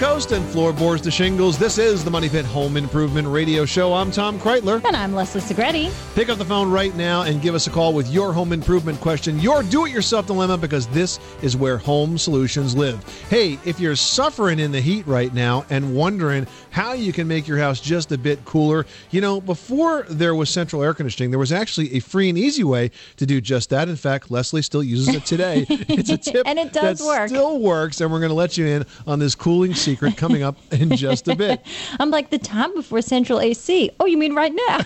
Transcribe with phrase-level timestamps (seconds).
[0.00, 1.58] coast and floorboards to shingles.
[1.58, 3.94] This is the Money Pit Home Improvement Radio Show.
[3.94, 4.84] I'm Tom Kraeutler.
[4.84, 5.90] And I'm Leslie Segrete.
[6.14, 9.00] Pick up the phone right now and give us a call with your home improvement
[9.00, 13.02] question, your do it yourself dilemma, because this is where home solutions live.
[13.30, 17.48] Hey, if you're suffering in the heat right now and wondering how you can make
[17.48, 21.38] your house just a bit cooler, you know, before there was central air conditioning, there
[21.38, 23.88] was actually a free and easy way to do just that.
[23.88, 25.66] In fact, Leslie still uses it today.
[26.00, 27.28] It's a tip and it does work.
[27.28, 30.56] still works, and we're going to let you in on this cooling secret coming up
[30.72, 31.64] in just a bit.
[32.00, 33.90] I'm like the time before central AC.
[34.00, 34.78] Oh, you mean right now?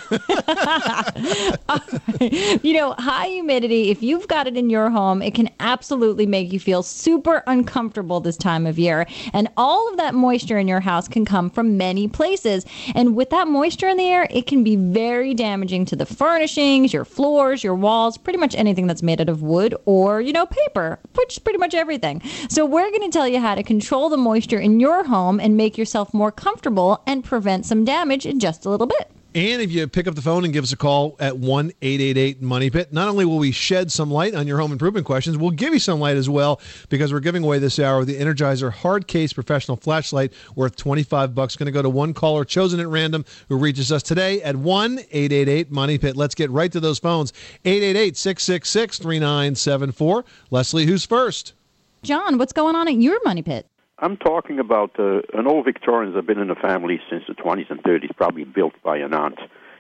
[2.63, 6.53] you know, high humidity, if you've got it in your home, it can absolutely make
[6.53, 9.07] you feel super uncomfortable this time of year.
[9.33, 12.65] And all of that moisture in your house can come from many places.
[12.95, 16.93] And with that moisture in the air, it can be very damaging to the furnishings,
[16.93, 20.47] your floors, your walls, pretty much anything that's made out of wood or, you know,
[20.47, 22.23] paper, which is pretty much everything.
[22.49, 25.57] So we're going to tell you how to control the moisture in your home and
[25.57, 29.11] make yourself more comfortable and prevent some damage in just a little bit.
[29.37, 32.41] And if you pick up the phone and give us a call at 1 888
[32.41, 35.51] Money Pit, not only will we shed some light on your home improvement questions, we'll
[35.51, 39.09] give you some light as well because we're giving away this hour the Energizer Hard
[39.09, 41.57] Case Professional Flashlight worth 25 bucks.
[41.57, 44.99] Going to go to one caller chosen at random who reaches us today at 1
[44.99, 46.17] 888 Money Pit.
[46.17, 47.33] Let's get right to those phones
[47.65, 50.25] 888 666 3974.
[50.51, 51.55] Leslie, who's first?
[52.05, 53.67] John, what's going on at your money pit?
[53.99, 57.71] I'm talking about uh, an old Victorian that's been in the family since the 20s
[57.71, 59.39] and 30s, probably built by an aunt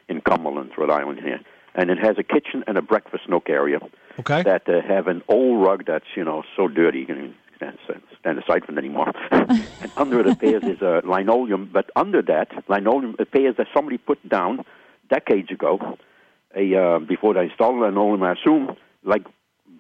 [0.09, 1.41] in Cumberland, Rhode Island here.
[1.75, 3.81] And it has a kitchen and a breakfast nook area
[4.21, 4.45] Okay.
[4.45, 7.79] that uh, have an old rug that's, you know, so dirty you can stand,
[8.21, 9.13] stand aside from it anymore.
[9.33, 14.27] and under it appears is a linoleum, but under that linoleum appears that somebody put
[14.29, 14.65] down
[15.11, 15.99] decades ago,
[16.55, 19.27] a uh, before they installed linoleum, I assume, like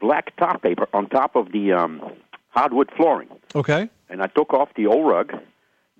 [0.00, 2.02] black top paper on top of the um,
[2.48, 3.88] hardwood flooring Okay.
[4.08, 5.32] And I took off the old rug.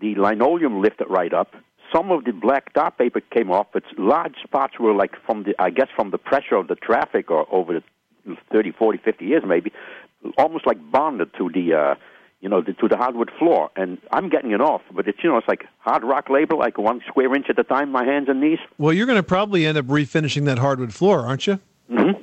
[0.01, 1.55] The linoleum lifted right up.
[1.95, 5.55] Some of the black top paper came off, but large spots were like from the,
[5.59, 7.81] I guess, from the pressure of the traffic or over
[8.27, 9.73] the 30, 40, 50 years maybe,
[10.39, 11.95] almost like bonded to the, uh,
[12.41, 13.71] you know, the, to the hardwood floor.
[13.77, 16.79] And I'm getting it off, but it's, you know, it's like hard rock label, like
[16.79, 18.59] one square inch at a time, my hands and knees.
[18.79, 21.61] Well, you're going to probably end up refinishing that hardwood floor, aren't you?
[21.91, 22.23] Mm-hmm.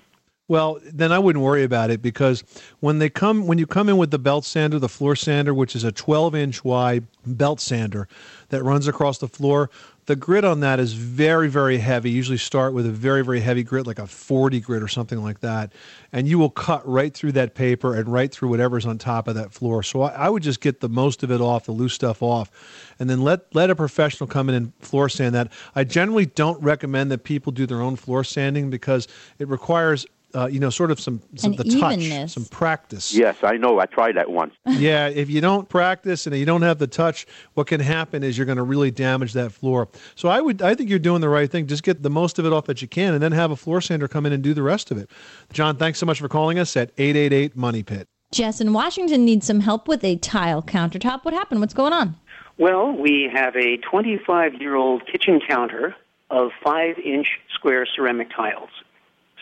[0.51, 2.43] Well, then I wouldn't worry about it because
[2.81, 5.77] when they come, when you come in with the belt sander, the floor sander, which
[5.77, 8.09] is a 12 inch wide belt sander
[8.49, 9.69] that runs across the floor,
[10.07, 12.09] the grit on that is very, very heavy.
[12.09, 15.23] You usually start with a very, very heavy grit, like a 40 grit or something
[15.23, 15.71] like that.
[16.11, 19.35] And you will cut right through that paper and right through whatever's on top of
[19.35, 19.83] that floor.
[19.83, 22.51] So I, I would just get the most of it off, the loose stuff off,
[22.99, 25.49] and then let, let a professional come in and floor sand that.
[25.75, 29.07] I generally don't recommend that people do their own floor sanding because
[29.39, 30.05] it requires
[30.35, 33.13] uh, you know, sort of some, some An the touch, some practice.
[33.13, 33.79] Yes, I know.
[33.79, 34.53] I tried that once.
[34.65, 38.37] yeah, if you don't practice and you don't have the touch, what can happen is
[38.37, 39.89] you're going to really damage that floor.
[40.15, 41.67] So I would, I think you're doing the right thing.
[41.67, 43.81] Just get the most of it off that you can, and then have a floor
[43.81, 45.09] sander come in and do the rest of it.
[45.53, 48.07] John, thanks so much for calling us at eight eight eight Money Pit.
[48.31, 51.25] Jess in Washington needs some help with a tile countertop.
[51.25, 51.59] What happened?
[51.59, 52.15] What's going on?
[52.57, 55.95] Well, we have a 25 year old kitchen counter
[56.29, 58.69] of 5 inch square ceramic tiles.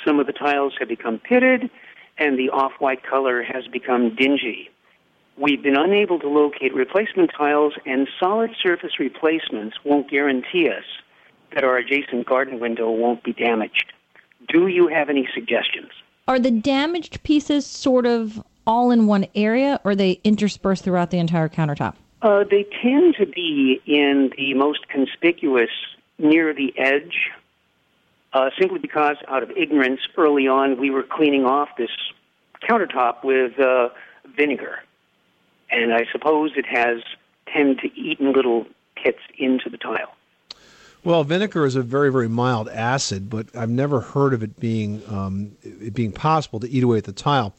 [0.06, 1.70] Some of the tiles have become pitted,
[2.18, 4.70] and the off white color has become dingy.
[5.38, 10.84] We've been unable to locate replacement tiles, and solid surface replacements won't guarantee us
[11.54, 13.94] that our adjacent garden window won't be damaged.
[14.48, 15.92] Do you have any suggestions?
[16.28, 21.10] Are the damaged pieces sort of all in one area, or are they interspersed throughout
[21.10, 21.96] the entire countertop?
[22.22, 25.70] Uh, they tend to be in the most conspicuous
[26.18, 27.32] near the edge,
[28.34, 31.90] uh, simply because out of ignorance early on we were cleaning off this
[32.68, 33.90] countertop with uh,
[34.36, 34.80] vinegar.
[35.72, 37.02] And I suppose it has
[37.52, 38.66] tended to eaten little
[38.96, 40.16] pits into the tile.
[41.04, 45.02] Well, vinegar is a very, very mild acid, but I've never heard of it being
[45.08, 47.56] um, it being possible to eat away at the tile.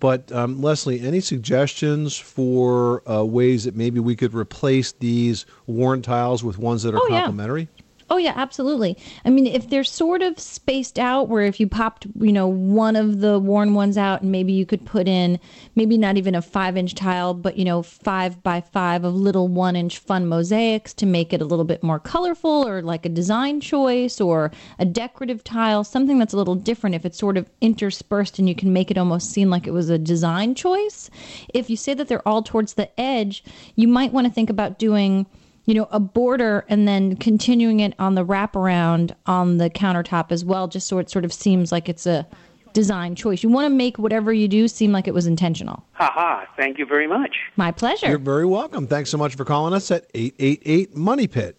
[0.00, 6.02] But um, Leslie, any suggestions for uh, ways that maybe we could replace these worn
[6.02, 7.70] tiles with ones that are Oh, yeah.
[8.12, 8.98] Oh yeah, absolutely.
[9.24, 12.96] I mean, if they're sort of spaced out, where if you popped, you know, one
[12.96, 15.38] of the worn ones out, and maybe you could put in,
[15.76, 19.98] maybe not even a five-inch tile, but you know, five by five of little one-inch
[19.98, 24.20] fun mosaics to make it a little bit more colorful, or like a design choice,
[24.20, 26.96] or a decorative tile, something that's a little different.
[26.96, 29.88] If it's sort of interspersed, and you can make it almost seem like it was
[29.88, 31.10] a design choice.
[31.54, 33.44] If you say that they're all towards the edge,
[33.76, 35.26] you might want to think about doing
[35.70, 40.44] you know, a border and then continuing it on the wraparound on the countertop as
[40.44, 42.26] well, just so it sort of seems like it's a
[42.72, 43.44] design choice.
[43.44, 45.84] You want to make whatever you do seem like it was intentional.
[45.92, 46.44] Ha ha.
[46.56, 47.36] Thank you very much.
[47.54, 48.08] My pleasure.
[48.08, 48.88] You're very welcome.
[48.88, 51.56] Thanks so much for calling us at 888 Money Pit.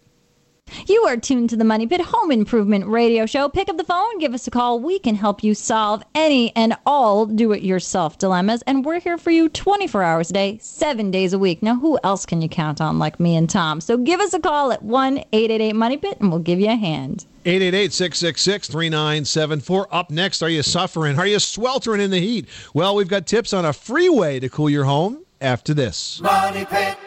[0.87, 3.49] You are tuned to the Money Pit Home Improvement Radio Show.
[3.49, 4.79] Pick up the phone, give us a call.
[4.79, 8.61] We can help you solve any and all do it yourself dilemmas.
[8.63, 11.61] And we're here for you 24 hours a day, seven days a week.
[11.61, 13.81] Now, who else can you count on like me and Tom?
[13.81, 16.75] So give us a call at 1 888 Money Pit and we'll give you a
[16.75, 17.25] hand.
[17.45, 19.87] 888 666 3974.
[19.93, 21.17] Up next, are you suffering?
[21.17, 22.47] Are you sweltering in the heat?
[22.73, 26.21] Well, we've got tips on a free way to cool your home after this.
[26.21, 26.97] Money Pit.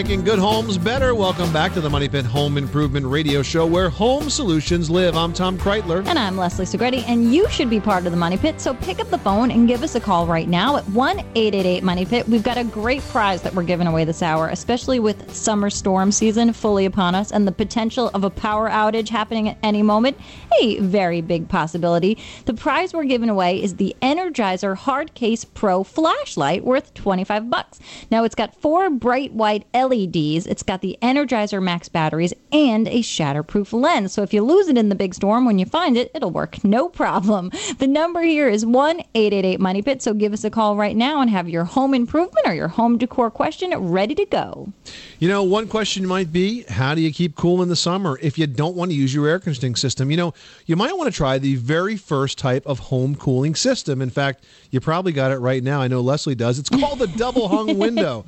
[0.00, 1.14] Making good homes better.
[1.14, 5.14] Welcome back to the Money Pit Home Improvement Radio Show where home solutions live.
[5.14, 6.06] I'm Tom Kraeutler.
[6.06, 8.62] And I'm Leslie Segrete, and you should be part of the Money Pit.
[8.62, 11.82] So pick up the phone and give us a call right now at 1 888
[11.82, 12.26] Money Pit.
[12.26, 16.12] We've got a great prize that we're giving away this hour, especially with summer storm
[16.12, 20.16] season fully upon us and the potential of a power outage happening at any moment.
[20.62, 22.16] A very big possibility.
[22.46, 27.80] The prize we're giving away is the Energizer Hard Case Pro flashlight worth 25 bucks.
[28.10, 33.00] Now it's got four bright white LEDs, it's got the Energizer Max batteries, and a
[33.00, 34.12] shatterproof lens.
[34.12, 36.62] So if you lose it in the big storm, when you find it, it'll work
[36.64, 37.50] no problem.
[37.78, 40.02] The number here is 1 888 Money Pit.
[40.02, 42.98] So give us a call right now and have your home improvement or your home
[42.98, 44.72] decor question ready to go.
[45.18, 48.38] You know, one question might be how do you keep cool in the summer if
[48.38, 50.10] you don't want to use your air conditioning system?
[50.10, 50.34] You know,
[50.66, 54.00] you might want to try the very first type of home cooling system.
[54.00, 55.80] In fact, you probably got it right now.
[55.80, 56.58] I know Leslie does.
[56.58, 58.24] It's called the double hung window.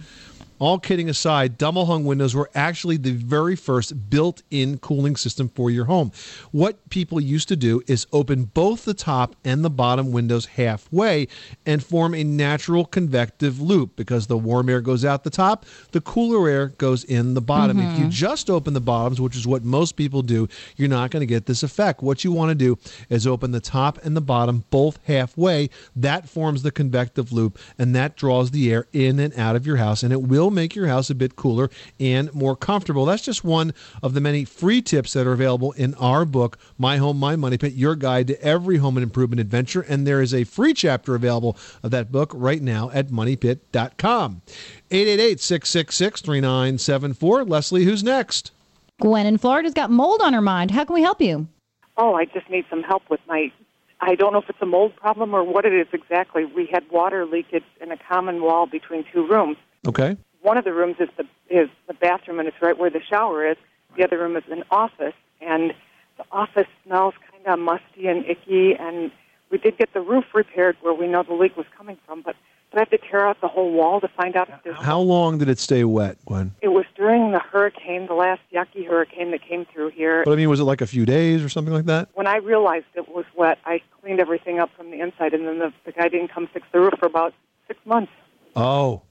[0.62, 5.48] All kidding aside, double hung windows were actually the very first built in cooling system
[5.48, 6.12] for your home.
[6.52, 11.26] What people used to do is open both the top and the bottom windows halfway
[11.66, 16.00] and form a natural convective loop because the warm air goes out the top, the
[16.00, 17.80] cooler air goes in the bottom.
[17.80, 18.10] If you mm-hmm.
[18.10, 21.46] just open the bottoms, which is what most people do, you're not going to get
[21.46, 22.04] this effect.
[22.04, 22.78] What you want to do
[23.08, 25.70] is open the top and the bottom both halfway.
[25.96, 29.78] That forms the convective loop and that draws the air in and out of your
[29.78, 33.04] house and it will make your house a bit cooler and more comfortable.
[33.04, 36.98] That's just one of the many free tips that are available in our book, My
[36.98, 39.80] Home, My Money Pit, your guide to every home and improvement adventure.
[39.82, 44.42] And there is a free chapter available of that book right now at moneypit.com.
[44.90, 47.44] 888 666 3974.
[47.44, 48.52] Leslie, who's next?
[49.00, 50.70] Gwen in Florida's got mold on her mind.
[50.70, 51.48] How can we help you?
[51.96, 53.52] Oh, I just need some help with my.
[54.00, 56.44] I don't know if it's a mold problem or what it is exactly.
[56.44, 59.56] We had water leakage in a common wall between two rooms.
[59.86, 60.16] Okay.
[60.42, 63.46] One of the rooms is the is the bathroom, and it's right where the shower
[63.48, 63.56] is.
[63.96, 65.72] The other room is an office, and
[66.16, 68.74] the office smells kind of musty and icky.
[68.74, 69.10] And
[69.50, 72.34] we did get the roof repaired where we know the leak was coming from, but
[72.72, 74.76] do I have to tear out the whole wall to find out if there's?
[74.76, 76.54] How long did it stay wet, Gwen?
[76.62, 80.22] It was during the hurricane, the last yucky hurricane that came through here.
[80.24, 82.08] But I mean, was it like a few days or something like that?
[82.14, 85.58] when I realized it was wet, I cleaned everything up from the inside, and then
[85.58, 87.34] the, the guy didn't come fix the roof for about
[87.68, 88.12] six months.
[88.56, 89.02] Oh,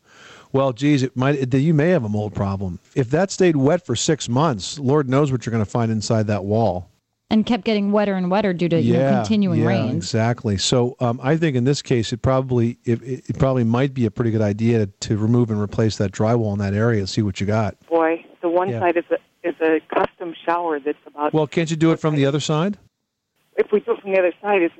[0.53, 1.35] well, geez, it might.
[1.35, 2.79] It, you may have a mold problem.
[2.95, 6.27] If that stayed wet for six months, Lord knows what you're going to find inside
[6.27, 6.87] that wall.
[7.29, 9.95] And kept getting wetter and wetter due to you know, continuing yeah, rains.
[9.95, 10.57] exactly.
[10.57, 14.11] So um, I think in this case, it probably it, it probably might be a
[14.11, 17.39] pretty good idea to remove and replace that drywall in that area and see what
[17.39, 17.77] you got.
[17.87, 18.79] Boy, the one Yeah.
[18.81, 21.33] side is a is a custom shower that's about.
[21.33, 22.77] Well, can't you do it from the other side?
[23.57, 24.71] if we do it from the other side, is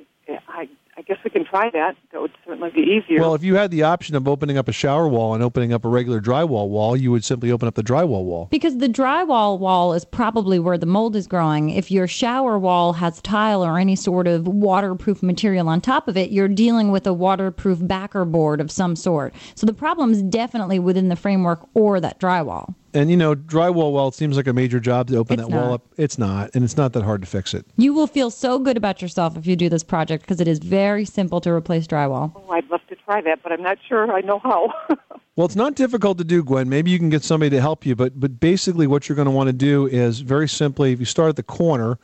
[0.48, 0.68] I
[1.02, 1.96] I guess we can try that.
[2.12, 3.18] That would certainly be easier.
[3.18, 5.84] Well, if you had the option of opening up a shower wall and opening up
[5.84, 8.46] a regular drywall wall, you would simply open up the drywall wall.
[8.52, 11.70] Because the drywall wall is probably where the mold is growing.
[11.70, 16.16] If your shower wall has tile or any sort of waterproof material on top of
[16.16, 19.34] it, you're dealing with a waterproof backer board of some sort.
[19.56, 22.76] So the problem is definitely within the framework or that drywall.
[22.94, 25.54] And you know, drywall wall it seems like a major job to open It's that
[25.54, 25.82] wall up.
[25.96, 27.66] It's not, and it's not that hard to fix it.
[27.76, 30.58] You will feel so good about yourself if you do this project because it is
[30.58, 32.32] very simple to replace drywall.
[32.36, 34.72] oh, I'd love to try that, but I'm not sure I know how.
[35.34, 36.68] Well, it's not difficult to do, Gwen.
[36.68, 39.32] Maybe you can get somebody to help you, but but basically, what you're going to
[39.32, 41.98] want to do is very simply, if you start at the corner,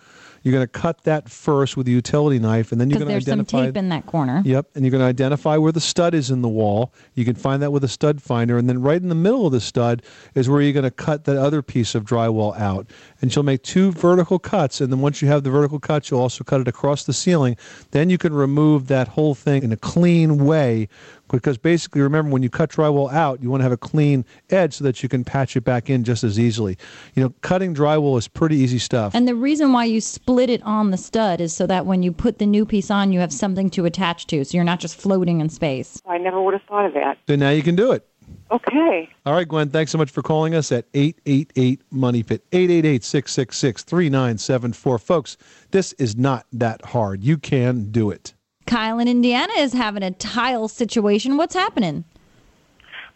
[0.48, 3.14] you're going to cut that first with a utility knife, and then you're going to
[3.14, 3.58] identify.
[3.58, 4.42] there's some tape in that corner.
[4.44, 6.94] Yep, and you're going to identify where the stud is in the wall.
[7.14, 9.52] You can find that with a stud finder, and then right in the middle of
[9.52, 10.02] the stud
[10.34, 12.86] is where you're going to cut that other piece of drywall out.
[13.20, 16.20] And you'll make two vertical cuts, and then once you have the vertical cuts, you'll
[16.20, 17.56] also cut it across the ceiling.
[17.90, 20.88] Then you can remove that whole thing in a clean way.
[21.30, 24.74] Because basically, remember, when you cut drywall out, you want to have a clean edge
[24.74, 26.76] so that you can patch it back in just as easily.
[27.14, 29.14] You know, cutting drywall is pretty easy stuff.
[29.14, 32.12] And the reason why you split it on the stud is so that when you
[32.12, 34.44] put the new piece on, you have something to attach to.
[34.44, 36.00] So you're not just floating in space.
[36.06, 37.18] I never would have thought of that.
[37.28, 38.06] so now you can do it.
[38.50, 39.08] Okay.
[39.26, 43.84] All right, Gwen, thanks so much for calling us at 888 Money Pit, 888 666
[43.84, 44.98] 3974.
[44.98, 45.36] Folks,
[45.70, 47.22] this is not that hard.
[47.22, 48.34] You can do it.
[48.68, 51.38] Kyle in Indiana is having a tile situation.
[51.38, 52.04] What's happening?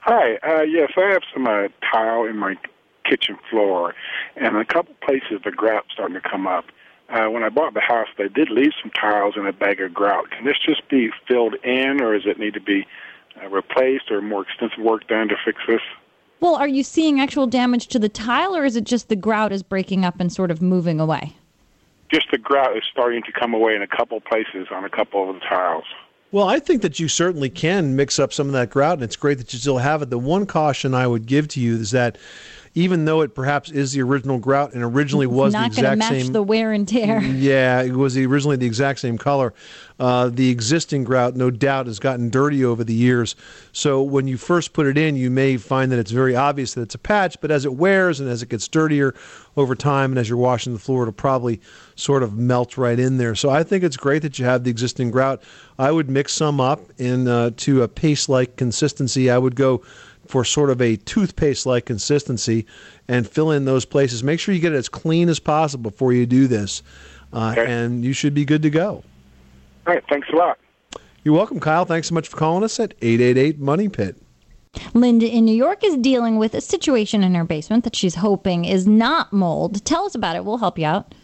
[0.00, 0.36] Hi.
[0.36, 2.56] Uh, yes, I have some uh, tile in my
[3.04, 3.94] kitchen floor,
[4.36, 6.64] and a couple places the grout's starting to come up.
[7.10, 9.92] Uh, when I bought the house, they did leave some tiles in a bag of
[9.92, 10.30] grout.
[10.30, 12.86] Can this just be filled in, or does it need to be
[13.42, 15.82] uh, replaced, or more extensive work done to fix this?
[16.40, 19.52] Well, are you seeing actual damage to the tile, or is it just the grout
[19.52, 21.36] is breaking up and sort of moving away?
[22.12, 25.28] Just the grout is starting to come away in a couple places on a couple
[25.28, 25.84] of the tiles.
[26.30, 29.16] Well, I think that you certainly can mix up some of that grout, and it's
[29.16, 30.10] great that you still have it.
[30.10, 32.16] The one caution I would give to you is that
[32.74, 35.92] even though it perhaps is the original grout and originally was Not the going to
[35.92, 37.20] exact match same, the wear and tear.
[37.22, 39.52] yeah, it was originally the exact same color.
[40.00, 43.36] Uh, the existing grout, no doubt, has gotten dirty over the years.
[43.72, 46.82] So when you first put it in, you may find that it's very obvious that
[46.82, 49.14] it's a patch, but as it wears and as it gets dirtier
[49.56, 51.60] over time, and as you're washing the floor, it'll probably
[51.94, 53.34] sort of melt right in there.
[53.34, 55.42] So I think it's great that you have the existing grout.
[55.78, 59.30] I would mix some up in uh, to a paste-like consistency.
[59.30, 59.82] I would go
[60.32, 62.64] for sort of a toothpaste like consistency
[63.06, 64.24] and fill in those places.
[64.24, 66.82] Make sure you get it as clean as possible before you do this,
[67.34, 67.70] uh, Okay.
[67.70, 69.04] and you should be good to go.
[69.86, 70.02] All right.
[70.08, 70.58] Thanks a lot.
[71.22, 71.84] You're welcome, Kyle.
[71.84, 74.16] Thanks so much for calling us at 888 Money Pit.
[74.94, 78.64] Linda in New York is dealing with a situation in her basement that she's hoping
[78.64, 79.84] is not mold.
[79.84, 80.46] Tell us about it.
[80.46, 81.14] We'll help you out.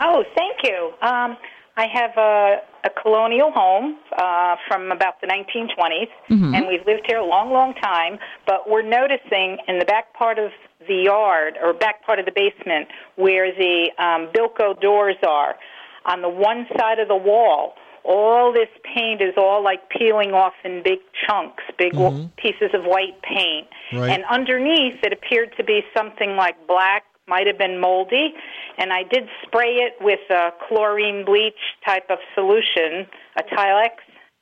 [0.00, 0.92] Oh, thank you.
[1.02, 1.36] Um,
[1.76, 6.08] I have a, a colonial home uh, from about the 1920s,
[6.54, 8.18] and we've lived here a long, long time.
[8.46, 10.52] But we're noticing in the back part of
[10.86, 15.56] the yard or back part of the basement where the um, Bilco doors are,
[16.06, 20.52] on the one side of the wall, all this paint is all like peeling off
[20.62, 23.66] in big chunks, big w pieces of white paint.
[23.92, 24.10] Right.
[24.10, 28.34] And underneath, it appeared to be something like black, might have been moldy.
[28.78, 31.54] And I did spray it with a chlorine bleach
[31.86, 33.06] type of solution,
[33.38, 33.90] a Tilex,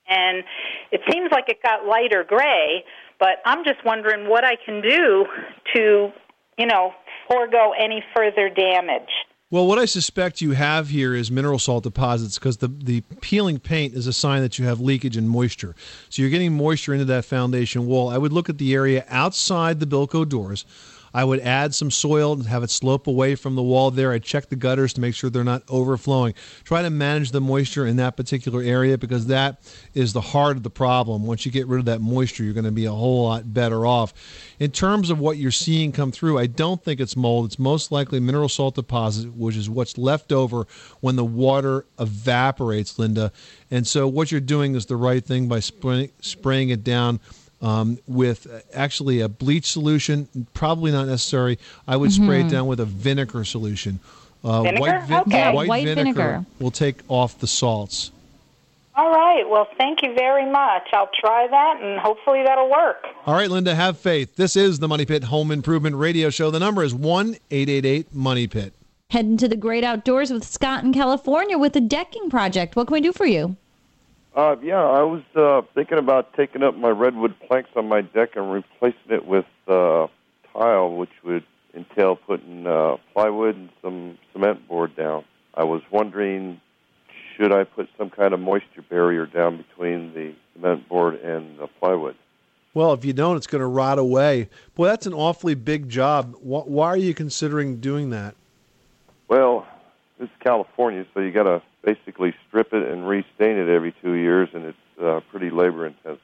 [0.09, 0.45] and
[0.91, 2.85] it seems like it got lighter gray.
[3.19, 5.27] But I'm just wondering what I can do
[5.75, 6.11] to,
[6.59, 6.93] you know,
[7.31, 9.11] forego any further damage.
[9.53, 13.59] Well, what I suspect you have here is mineral salt deposits because the, the peeling
[13.59, 15.75] paint is a sign that you have leakage and moisture.
[16.09, 18.09] So you're getting moisture into that foundation wall.
[18.09, 20.65] I would look at the area outside the Bilco doors.
[21.15, 24.13] I would add some soil and have it slope away from the wall there.
[24.13, 26.35] I'd check the gutters to make sure they're not overflowing.
[26.65, 29.63] Try to manage the moisture in that particular area because that
[29.95, 31.27] is the heart of the problem.
[31.27, 33.87] Once you get rid of that moisture, you're going to be a whole lot better
[33.87, 34.15] off.
[34.59, 37.47] In terms of what you're seeing come through, I don't think it's mold.
[37.47, 40.67] It's most likely mineral salt deposit, which is what's left over
[41.01, 43.33] when the water evaporates, Linda.
[43.71, 47.21] And so what you're doing is the right thing by spraying, spraying it down
[47.63, 50.29] um, with uh, actually a bleach solution.
[50.53, 51.59] Probably not necessary.
[51.89, 54.01] I would spray it down with a vinegar solution.
[54.45, 54.81] Uh, Vinegar?
[54.81, 55.31] White, vin- Okay.
[55.39, 56.47] Yeah, white, white vinegar, vinegar.
[56.59, 58.11] will take off the salts.
[58.97, 59.49] All right.
[59.49, 60.89] Well, thank you very much.
[60.93, 63.07] I'll try that, and hopefully that'll work.
[63.25, 64.37] All right, Linda, have faith.
[64.37, 66.51] This is the Money Pit Home Improvement Radio Show.
[66.51, 68.75] The number is 1 888 Money Pit.
[69.11, 72.77] Heading to the great outdoors with Scott in California with a decking project.
[72.77, 73.57] What can we do for you?
[74.35, 78.31] Uh, yeah, I was uh, thinking about taking up my redwood planks on my deck
[78.35, 80.07] and replacing it with uh,
[80.55, 85.25] tile, which would entail putting uh, plywood and some cement board down.
[85.55, 86.61] I was wondering,
[87.37, 91.67] should I put some kind of moisture barrier down between the cement board and the
[91.67, 92.17] plywood?
[92.73, 94.49] Well, if you don't, it's going to rot away.
[94.75, 96.37] Boy, that's an awfully big job.
[96.41, 98.35] Why are you considering doing that?
[99.29, 99.67] Well,
[100.19, 104.13] this is California, so you got to basically strip it and restain it every two
[104.13, 106.21] years, and it's uh, pretty labor intensive.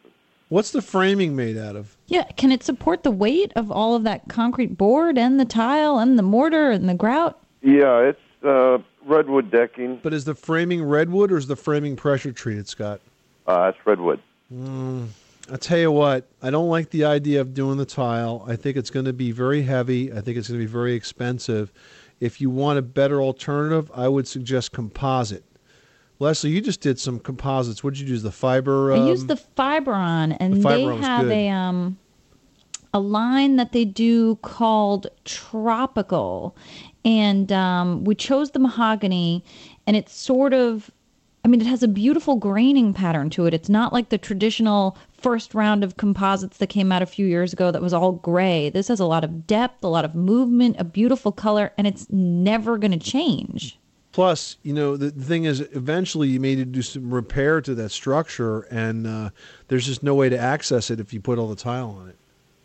[0.48, 1.96] What's the framing made out of?
[2.06, 5.98] Yeah, can it support the weight of all of that concrete board and the tile
[5.98, 7.38] and the mortar and the grout?
[7.60, 10.00] Yeah, it's uh, redwood decking.
[10.02, 13.00] But is the framing redwood or is the framing pressure treated, Scott?
[13.46, 14.22] Uh, it's redwood.
[15.50, 18.44] I'll tell you what, I don't like the idea of doing the tile.
[18.46, 20.12] I think it's going to be very heavy.
[20.12, 21.72] I think it's going to be very expensive.
[22.20, 25.44] If you want a better alternative, I would suggest composite.
[26.20, 27.84] Leslie, you just did some composites.
[27.84, 28.22] What did you use?
[28.22, 28.92] The fiber?
[28.92, 31.32] I use um, the Fiberon, and the they have good.
[31.32, 31.98] a um
[32.92, 36.56] a line that they do called Tropical,
[37.04, 39.44] and um, we chose the mahogany,
[39.86, 40.90] and it's sort of.
[41.44, 43.54] I mean, it has a beautiful graining pattern to it.
[43.54, 47.52] It's not like the traditional first round of composites that came out a few years
[47.52, 48.70] ago that was all gray.
[48.70, 52.10] This has a lot of depth, a lot of movement, a beautiful color, and it's
[52.10, 53.78] never going to change.
[54.18, 57.60] Plus, you know, the, the thing is, eventually you may need to do some repair
[57.60, 59.30] to that structure, and uh,
[59.68, 62.16] there's just no way to access it if you put all the tile on it.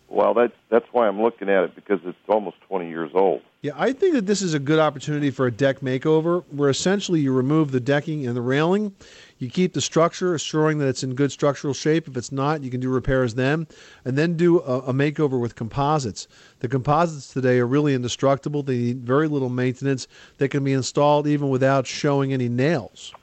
[0.09, 3.43] Well, that that's why I'm looking at it because it's almost 20 years old.
[3.61, 7.19] Yeah, I think that this is a good opportunity for a deck makeover where essentially
[7.19, 8.95] you remove the decking and the railing.
[9.43, 12.07] You keep the structure, assuring that it's in good structural shape.
[12.07, 13.67] If it's not, you can do repairs then,
[14.05, 16.29] and then do a, a makeover with composites.
[16.59, 18.63] The composites today are really indestructible.
[18.63, 20.07] They need very little maintenance.
[20.37, 23.13] They can be installed even without showing any nails.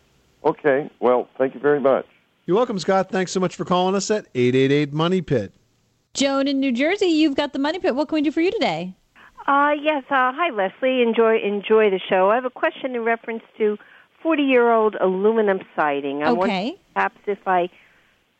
[0.45, 0.91] Okay.
[1.01, 2.05] Well, thank you very much.
[2.45, 3.11] You're welcome, Scott.
[3.11, 5.55] Thanks so much for calling us at 888 Money Pit.
[6.13, 7.95] Joan in New Jersey, you've got the money pit.
[7.97, 8.95] What can we do for you today?
[9.47, 10.05] Uh, yes.
[10.11, 11.01] Uh, hi, Leslie.
[11.01, 12.29] Enjoy enjoy the show.
[12.29, 13.79] I have a question in reference to
[14.23, 16.23] forty year old aluminum siding.
[16.23, 16.79] I wonder Okay.
[16.95, 17.69] perhaps if I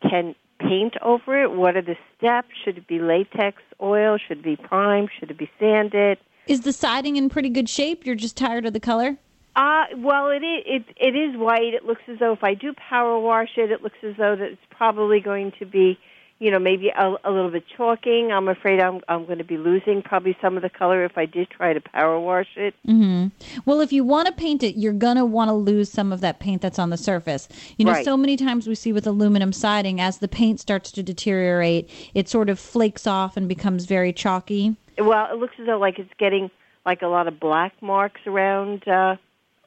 [0.09, 1.53] can paint over it.
[1.53, 2.49] What are the steps?
[2.65, 4.19] Should it be latex oil?
[4.19, 5.11] Should it be primed?
[5.19, 6.19] Should it be sanded?
[6.47, 8.05] Is the siding in pretty good shape?
[8.05, 9.17] You're just tired of the color?
[9.57, 11.75] Uh, well, it is, it, it is white.
[11.75, 14.53] It looks as though if I do power wash it, it looks as though that
[14.53, 15.99] it's probably going to be,
[16.41, 18.33] you know, maybe a, a little bit chalking.
[18.33, 21.27] I'm afraid I'm, I'm going to be losing probably some of the color if I
[21.27, 22.75] did try to power wash it.
[22.87, 23.27] hmm
[23.67, 26.23] Well, if you want to paint it, you're going to want to lose some of
[26.23, 27.47] that paint that's on the surface.
[27.77, 28.05] You know, Right.
[28.05, 32.27] so many times we see with aluminum siding, as the paint starts to deteriorate, it
[32.29, 34.77] sort of flakes off and becomes very chalky.
[34.99, 36.51] Well, it looks as though like it's getting
[36.87, 39.17] like a lot of black marks around, uh,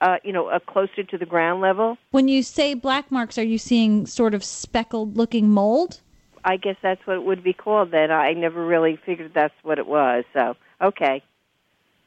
[0.02, 2.00] uh, you know, uh, closer to the ground level.
[2.10, 6.02] When you say black marks, are you seeing sort of speckled looking mold?
[6.46, 7.92] I guess that's what it would be called.
[7.92, 10.24] Then I never really figured that's what it was.
[10.34, 11.24] So okay.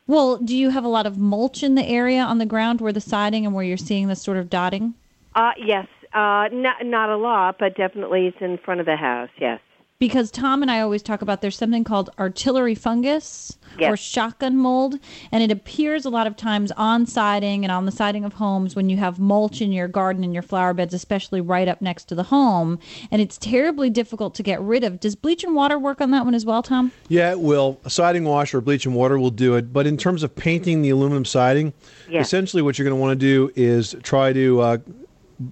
[0.07, 2.93] Well, do you have a lot of mulch in the area on the ground where
[2.93, 4.95] the siding and where you're seeing this sort of dotting?
[5.35, 9.31] Uh, yes, uh, not not a lot, but definitely it's in front of the house.
[9.39, 9.61] Yes.
[9.99, 13.93] Because Tom and I always talk about there's something called artillery fungus Yes.
[13.93, 14.99] or shotgun mold,
[15.33, 18.75] and it appears a lot of times on siding and on the siding of homes
[18.75, 22.05] when you have mulch in your garden and your flower beds, especially right up next
[22.07, 22.79] to the home,
[23.11, 24.99] and it's terribly difficult to get rid of.
[25.01, 26.91] Does bleach and water work on that one as well, Tom?
[27.09, 27.79] Yeah, it will.
[27.85, 29.73] A siding wash or bleach and water will do it.
[29.75, 31.75] But in terms of painting the aluminum siding,
[32.09, 32.21] Yeah.
[32.21, 34.79] essentially what you're going to want to do is try to uh,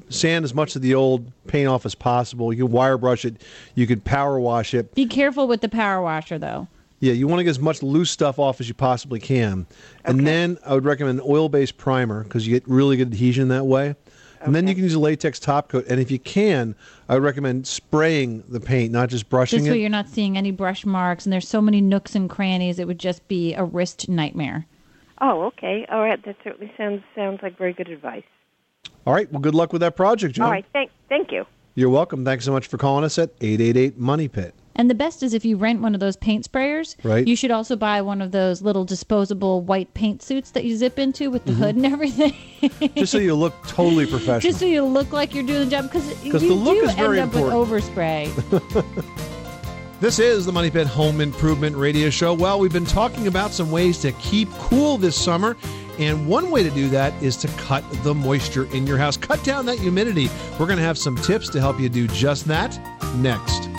[0.08, 2.52] sand as much of the old paint off as possible.
[2.52, 3.42] You can wire brush it.
[3.74, 4.94] You could power wash it.
[4.94, 6.68] Be careful with the power washer, though.
[7.00, 9.66] Yeah, you want to get as much loose stuff off as you possibly can.
[10.04, 13.66] And then I would recommend an oil-based primer because you get really good adhesion that
[13.66, 13.94] way.
[14.40, 15.86] And then you can use a latex top coat.
[15.88, 16.74] And if you can,
[17.08, 19.80] I would recommend spraying the paint, not just brushing This way it.
[19.80, 22.98] you're not seeing any brush marks, and there's so many nooks and crannies, it would
[22.98, 24.66] just be a wrist nightmare.
[25.20, 25.86] Oh, okay.
[25.90, 26.22] All right.
[26.24, 28.24] That certainly sounds sounds like very good advice.
[29.06, 29.30] All right.
[29.32, 30.46] Well, good luck with that project, John.
[30.46, 30.64] All right.
[30.72, 31.44] Thank thank you.
[31.74, 32.24] You're welcome.
[32.24, 34.54] Thanks so much for calling us at 888 Money Pit.
[34.76, 37.26] And the best is if you rent one of those paint sprayers, Right.
[37.26, 40.98] you should also buy one of those little disposable white paint suits that you zip
[40.98, 41.62] into with the Mm-hmm.
[41.62, 42.34] hood and everything.
[42.96, 44.40] Just so you look totally professional.
[44.40, 46.94] Just so you look like you're doing the job because you the look do is
[46.94, 47.70] very end up important.
[47.70, 49.04] with overspray.
[50.00, 52.34] This is the Money Pit Home Improvement Radio Show.
[52.34, 55.56] Well, we've been talking about some ways to keep cool this summer.
[55.98, 59.42] And one way to do that is to cut the moisture in your house, cut
[59.44, 60.28] down that humidity.
[60.58, 62.78] We're going to have some tips to help you do just that
[63.16, 63.73] next.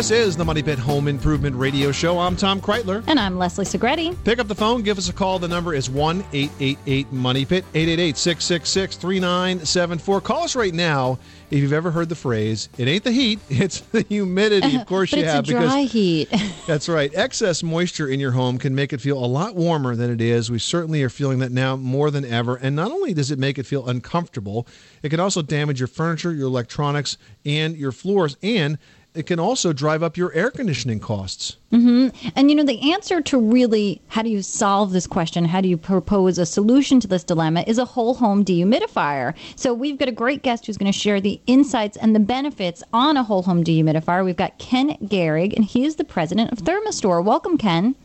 [0.00, 2.18] This is the Money Pit Home Improvement Radio Show.
[2.18, 3.04] I'm Tom Kraeutler.
[3.06, 4.16] and I'm Leslie Segrete.
[4.24, 5.38] Pick up the phone, give us a call.
[5.38, 10.20] The number is 1 888 Money Pit, 888 666 3974.
[10.22, 11.18] Call us right now
[11.50, 14.76] if you've ever heard the phrase, it ain't the heat, it's the humidity.
[14.76, 15.44] Of course you it's have.
[15.44, 16.28] dry heat.
[16.66, 17.12] That's right.
[17.14, 20.50] Excess moisture in your home can make it feel a lot warmer than it is.
[20.50, 22.56] We certainly are feeling that now more than ever.
[22.56, 24.66] And not only does it make it feel uncomfortable,
[25.02, 28.36] it can also damage your furniture, your electronics, and your floors.
[28.42, 28.78] And
[29.14, 31.56] it can also drive up your air conditioning costs.
[31.72, 32.30] Mm-hmm.
[32.36, 35.68] And you know, the answer to really how do you solve this question, how do
[35.68, 39.34] you propose a solution to this dilemma, is a whole home dehumidifier.
[39.56, 42.82] So we've got a great guest who's going to share the insights and the benefits
[42.92, 44.24] on a whole home dehumidifier.
[44.24, 47.22] We've got Ken Gehrig, and he is the president of Therma-Stor.
[47.22, 47.96] Welcome, Ken.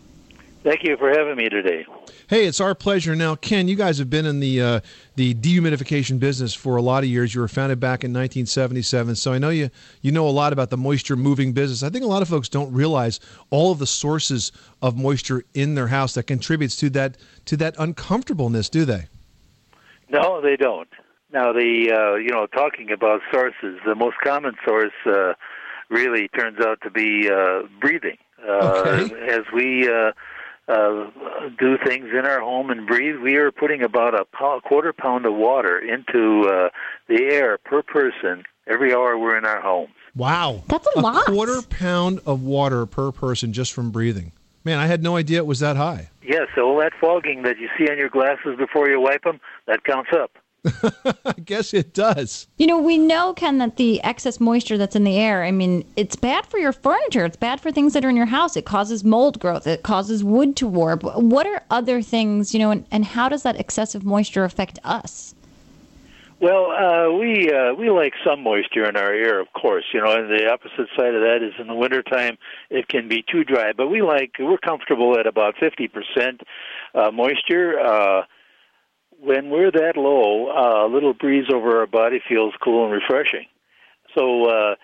[0.66, 1.86] Thank you for having me today.
[2.26, 3.16] Hey, it's our pleasure.
[3.16, 4.80] Now, Ken, you guys have been in the uh,
[5.16, 7.36] the dehumidification business for a lot of years.
[7.36, 9.70] You were founded back in 1977, so I know you
[10.02, 11.84] you know a lot about the moisture moving business.
[11.84, 13.20] I think a lot of folks don't realize
[13.52, 14.52] all of the sources
[14.82, 19.06] of moisture in their house that contributes to that to that uncomfortableness, do they?
[20.10, 20.90] No, they don't.
[21.32, 25.34] Now, the uh, you know, talking about sources, the most common source uh,
[25.90, 28.18] really turns out to be uh, breathing.
[28.44, 28.72] Uh,
[29.06, 29.30] Okay.
[29.30, 29.88] As we
[30.68, 31.10] uh, uh,
[31.60, 35.26] do things in our home and breathe, we are putting about a pow- quarter pound
[35.26, 36.70] of water into uh,
[37.08, 39.94] the air per person every hour we're in our homes.
[40.16, 40.64] Wow.
[40.68, 41.28] That's a lot.
[41.28, 44.32] A quarter pound of water per person just from breathing.
[44.64, 46.10] Man, I had no idea it was that high.
[46.24, 49.84] Yes, all that fogging that you see on your glasses before you wipe them, that
[49.84, 50.32] counts up.
[51.26, 52.48] I guess it does.
[52.58, 55.86] You know, we know, Ken, that the excess moisture that's in the air, I mean,
[55.96, 57.26] it's bad for your furniture.
[57.26, 58.56] It's bad for things that are in your house.
[58.56, 59.68] It causes mold growth.
[59.68, 61.04] It causes wood to warp.
[61.04, 65.36] What are other things, you know, and, and how does that excessive moisture affect us?
[66.42, 69.86] Well, uh, we uh, we like some moisture in our air, of course.
[69.94, 72.38] You know, and the opposite side of that is in the wintertime
[72.70, 73.72] it can be too dry.
[73.72, 76.42] But we like we're comfortable at about fifty percent
[76.94, 77.80] uh, moisture.
[77.80, 78.24] Uh,
[79.22, 83.46] when we're that low, uh, a little breeze over our body feels cool and refreshing.
[84.18, 84.76] So, uh,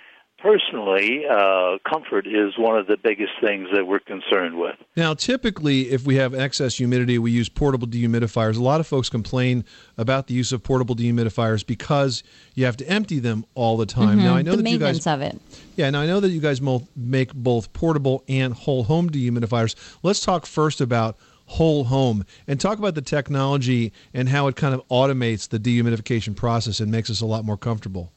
[0.41, 4.75] personally, uh, comfort is one of the biggest things that we're concerned with.
[4.97, 8.57] Now, typically, if we have excess humidity, we use portable dehumidifiers.
[8.57, 9.63] A lot of folks complain
[9.97, 12.23] about the use of portable dehumidifiers because
[12.55, 14.17] you have to empty them all the time.
[14.17, 14.57] Now, I know Mm-hmm.
[14.57, 15.39] the that you guys, of it.
[15.75, 19.75] yeah, now I know that you guys mo- make both portable and whole home dehumidifiers.
[20.03, 21.17] Let's talk first about
[21.51, 26.35] whole home and talk about the technology and how it kind of automates the dehumidification
[26.35, 28.11] process and makes us a lot more comfortable.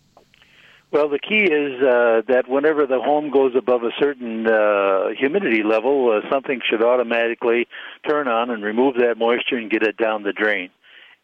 [0.92, 5.64] Well, the key is uh, that whenever the home goes above a certain uh, humidity
[5.64, 7.66] level, uh, something should automatically
[8.08, 10.70] turn on and remove that moisture and get it down the drain.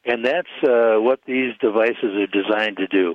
[0.04, 3.14] And that's uh, what these devices are designed to do.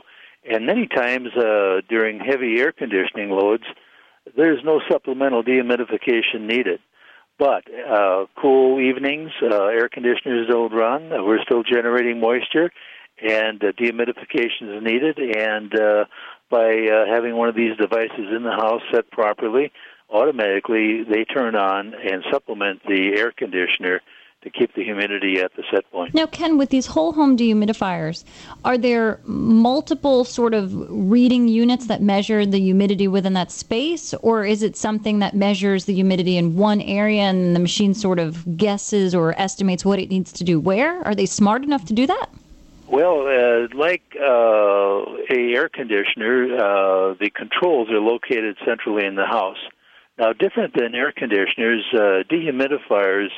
[0.50, 3.64] And many times uh, during heavy air conditioning loads,
[4.38, 6.80] there's no supplemental dehumidification needed.
[7.38, 11.12] But uh, cool evenings, uh, air conditioners don't run.
[11.12, 12.72] Uh, we're still generating moisture,
[13.22, 15.20] and uh, dehumidification is needed.
[15.20, 16.06] And uh,
[16.50, 19.74] by uh, having one of these devices in the house set properly,
[20.10, 24.02] automatically they turn on and supplement the air conditioner
[24.46, 26.14] to keep the humidity at the set point.
[26.14, 28.24] Now, Ken, with these whole home dehumidifiers,
[28.64, 34.46] are there multiple sort of reading units that measure the humidity within that space, or
[34.46, 38.56] is it something that measures the humidity in one area and the machine sort of
[38.56, 41.02] guesses or estimates what it needs to do where?
[41.06, 42.28] Are they smart enough to do that?
[42.88, 45.06] Well, uh, like uh,
[45.36, 49.58] a air conditioner, uh, the controls are located centrally in the house.
[50.20, 53.30] Now, different than air conditioners, uh, dehumidifiers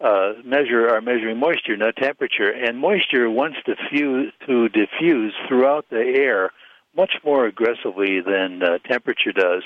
[0.00, 5.86] uh, measure are measuring moisture, not temperature, and moisture wants to, fuse, to diffuse throughout
[5.90, 6.50] the air
[6.96, 9.62] much more aggressively than uh, temperature does.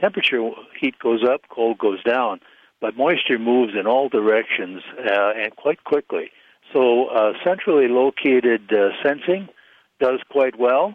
[0.00, 2.40] Temperature heat goes up, cold goes down,
[2.80, 6.30] but moisture moves in all directions uh, and quite quickly.
[6.72, 9.48] So, uh, centrally located uh, sensing
[9.98, 10.94] does quite well.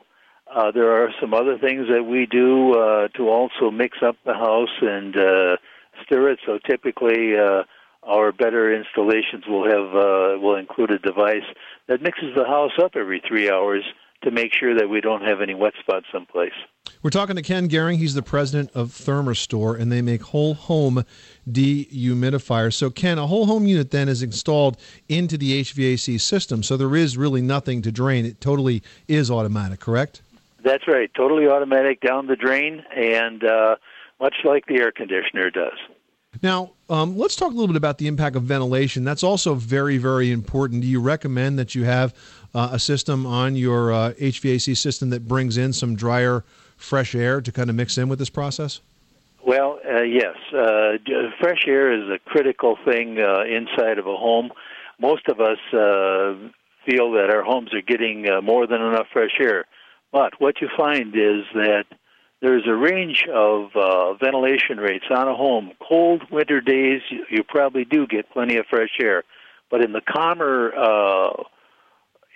[0.53, 4.33] Uh, there are some other things that we do uh, to also mix up the
[4.33, 5.57] house and uh,
[6.03, 6.39] stir it.
[6.45, 7.63] So, typically, uh,
[8.05, 11.45] our better installations will have uh, will include a device
[11.87, 13.83] that mixes the house up every three hours
[14.23, 16.53] to make sure that we don't have any wet spots someplace.
[17.03, 17.97] We're talking to Ken Gehring.
[17.97, 21.03] He's the president of Therma-Stor, and they make whole home
[21.49, 22.73] dehumidifiers.
[22.73, 26.63] So, Ken, a whole home unit then is installed into the HVAC system.
[26.63, 28.25] So there is really nothing to drain.
[28.25, 30.23] It totally is automatic, correct?
[30.63, 33.75] That's right, totally automatic down the drain, and uh,
[34.19, 35.77] much like the air conditioner does.
[36.45, 39.03] Now, um, let's talk a little bit about the impact of ventilation.
[39.03, 40.81] That's also very, very important.
[40.81, 42.13] Do you recommend that you have
[42.53, 46.43] uh, a system on your uh, HVAC system that brings in some drier,
[46.77, 48.79] fresh air to kind of mix in with this process?
[49.43, 50.35] Well, uh, yes.
[50.53, 50.97] Uh,
[51.41, 54.51] fresh air is a critical thing uh, inside of a home.
[55.01, 56.35] Most of us uh,
[56.85, 59.65] feel that our homes are getting more than enough fresh air.
[60.11, 61.85] But what you find is that
[62.41, 65.71] there's a range of uh, ventilation rates on a home.
[65.87, 69.23] Cold winter days, you, you probably do get plenty of fresh air.
[69.71, 71.43] But in the calmer uh,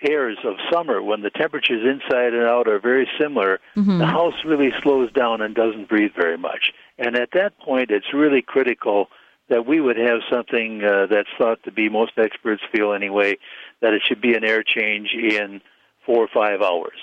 [0.06, 3.60] airs of summer, when the temperatures inside and out are very similar,
[3.98, 6.72] the house really slows down and doesn't breathe very much.
[6.98, 9.08] And at that point, it's really critical
[9.48, 13.36] that we would have something uh, that's thought to be, most experts feel anyway,
[13.80, 15.60] that it should be an air change in
[16.06, 16.98] four or five hours.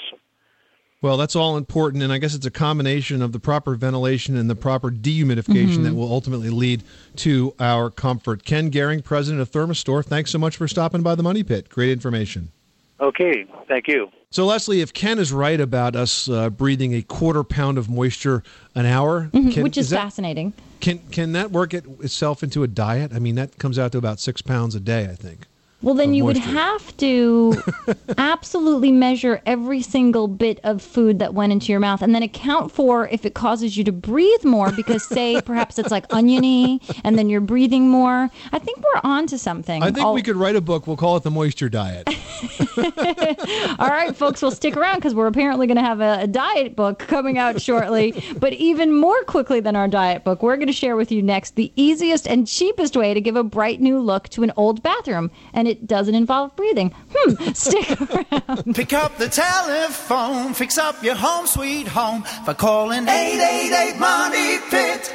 [0.99, 4.49] Well, that's all important, and I guess it's a combination of the proper ventilation and
[4.49, 6.81] the proper dehumidification that will ultimately lead
[7.17, 8.43] to our comfort.
[8.45, 11.69] Ken Gehring, president of Therma-Stor, thanks so much for stopping by the Money Pit.
[11.69, 12.49] Great information.
[12.99, 14.09] Okay, thank you.
[14.31, 18.41] So, Leslie, if Ken is right about us uh, breathing a quarter pound of moisture
[18.73, 20.53] an hour, Mhm, can, which is, that, fascinating.
[20.79, 23.11] can can that work it, itself into a diet?
[23.13, 25.45] I mean, that comes out to about six pounds a day, I think.
[25.83, 27.53] Well, then you would have to
[28.17, 32.71] absolutely measure every single bit of food that went into your mouth and then account
[32.71, 37.17] for if it causes you to breathe more because, say, perhaps it's like oniony and
[37.17, 38.29] then you're breathing more.
[38.51, 39.83] I think we're on to something.
[39.83, 40.87] I think All- we could write a book.
[40.87, 42.07] We'll call it the Moisture Diet.
[43.79, 46.75] All right, folks, we'll stick around because we're apparently going to have a, a diet
[46.75, 48.23] book coming out shortly.
[48.39, 51.55] but even more quickly than our diet book, we're going to share with you next
[51.55, 55.29] the easiest and cheapest way to give a bright new look to an old bathroom.
[55.53, 56.93] And it doesn't involve breathing.
[57.13, 57.99] Hmm, stick
[58.31, 58.75] around.
[58.75, 65.13] Pick up the telephone, fix up your home sweet home by calling 888 Money Pit.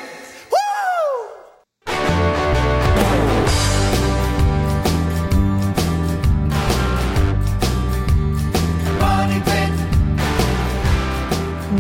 [9.01, 9.71] Money Pit.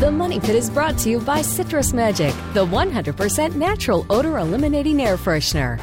[0.00, 5.00] The Money Pit is brought to you by Citrus Magic, the 100% natural odor eliminating
[5.00, 5.78] air freshener.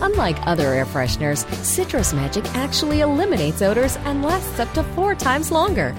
[0.00, 5.50] Unlike other air fresheners, Citrus Magic actually eliminates odors and lasts up to four times
[5.50, 5.92] longer.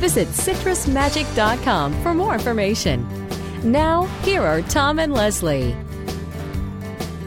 [0.00, 3.06] Visit citrusmagic.com for more information.
[3.62, 5.76] Now, here are Tom and Leslie.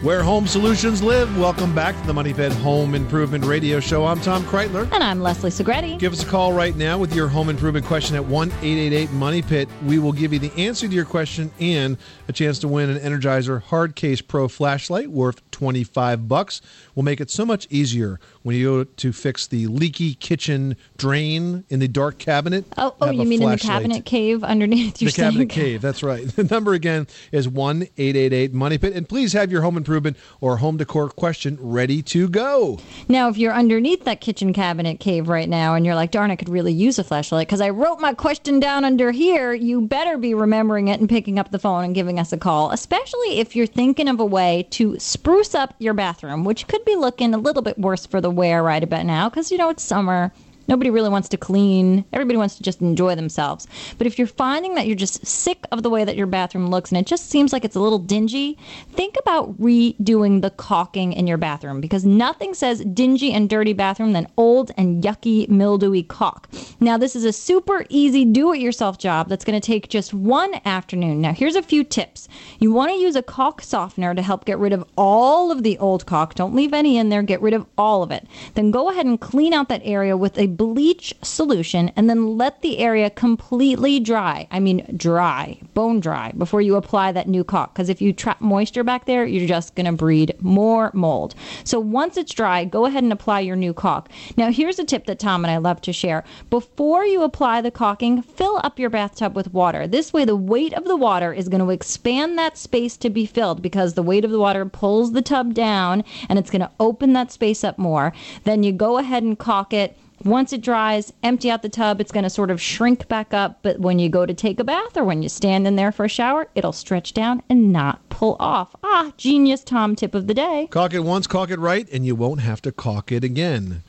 [0.03, 1.37] Where home solutions live.
[1.37, 4.05] Welcome back to the Money Pit Home Improvement Radio Show.
[4.05, 4.91] I'm Tom Kraeutler.
[4.91, 5.97] And I'm Leslie Segrete.
[5.97, 9.41] Give us a call right now with your home improvement question at 1 888 Money
[9.41, 9.69] Pit.
[9.85, 11.97] We will give you the answer to your question and
[12.27, 16.61] a chance to win an Energizer Hard Case Pro flashlight worth 25 bucks.
[16.93, 21.63] We'll make it so much easier when you go to fix the leaky kitchen drain
[21.69, 22.65] in the dark cabinet.
[22.77, 25.81] Oh, oh you mean in the cabinet cave underneath your the cabinet cave.
[25.81, 26.23] That's right.
[26.43, 29.77] The number again is one eight eight eight Money Pit, and please have your home
[29.77, 32.79] improvement or home decor question ready to go.
[33.07, 36.35] Now, if you're underneath that kitchen cabinet cave right now and you're like, darn, I
[36.35, 40.17] could really use a flashlight because I wrote my question down under here, you better
[40.17, 43.55] be remembering it and picking up the phone and giving us a call, especially if
[43.55, 47.37] you're thinking of a way to spruce up your bathroom, which could be looking a
[47.37, 50.31] little bit worse for the wear right about now because, you know, it's summer.
[50.67, 52.05] Nobody really wants to clean.
[52.13, 53.67] Everybody wants to just enjoy themselves.
[53.97, 56.91] But if you're finding that you're just sick of the way that your bathroom looks
[56.91, 58.57] and it just seems like it's a little dingy,
[58.91, 64.13] think about redoing the caulking in your bathroom because nothing says dingy and dirty bathroom
[64.13, 66.47] than old and yucky, mildewy caulk.
[66.79, 70.13] Now, this is a super easy do it yourself job that's going to take just
[70.13, 71.21] one afternoon.
[71.21, 72.27] Now, here's a few tips.
[72.59, 75.77] You want to use a caulk softener to help get rid of all of the
[75.77, 76.35] old caulk.
[76.35, 78.27] Don't leave any in there, get rid of all of it.
[78.53, 82.61] Then go ahead and clean out that area with a bleach solution and then let
[82.61, 84.47] the area completely dry.
[84.51, 87.73] I mean, dry, bone dry, before you apply that new caulk.
[87.73, 91.35] Because if you trap moisture back there, you're just going to breed more mold.
[91.63, 94.09] So once it's dry, go ahead and apply your new caulk.
[94.37, 96.23] Now, here's a tip that Tom and I love to share.
[96.49, 99.87] Before you apply the caulking, fill up your bathtub with water.
[99.87, 103.25] This way, the weight of the water is going to expand that space to be
[103.25, 106.71] filled because the weight of the water pulls the tub down and it's going to
[106.79, 108.13] open that space up more.
[108.43, 109.97] Then you go ahead and caulk it.
[110.23, 111.99] Once it dries, empty out the tub.
[111.99, 114.63] It's going to sort of shrink back up, but when you go to take a
[114.63, 118.07] bath or when you stand in there for a shower, it'll stretch down and not
[118.09, 118.75] pull off.
[118.83, 120.67] Ah, genius Tom tip of the day.
[120.71, 123.83] Caulk it once, caulk it right, and you won't have to caulk it again.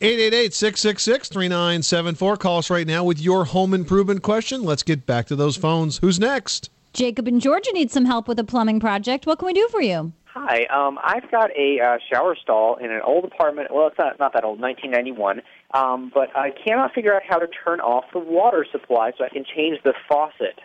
[0.00, 2.38] 888-666-3974.
[2.38, 4.62] Call us right now with your home improvement question.
[4.62, 5.98] Let's get back to those phones.
[5.98, 6.70] Who's next?
[6.92, 9.26] Jacob and Georgia need some help with a plumbing project.
[9.26, 10.12] What can we do for you?
[10.32, 13.74] Hi, um, I've got a uh, shower stall in an old apartment.
[13.74, 15.42] Well, it's not not that old, 1991.
[15.72, 19.28] Um, but I cannot figure out how to turn off the water supply so I
[19.28, 20.58] can change the faucet.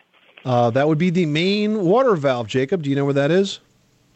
[0.43, 2.83] Uh, that would be the main water valve, Jacob.
[2.83, 3.59] Do you know where that is?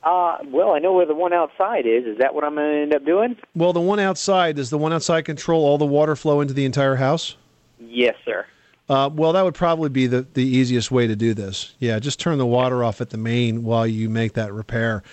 [0.03, 2.05] Uh, well, I know where the one outside is.
[2.05, 3.35] Is that what I'm going to end up doing?
[3.55, 6.65] Well, the one outside, does the one outside control all the water flow into the
[6.65, 7.35] entire house?
[7.79, 8.45] Yes, sir.
[8.87, 11.75] Uh, well, that would probably be the, the easiest way to do this.
[11.79, 15.03] Yeah, just turn the water off at the main while you make that repair.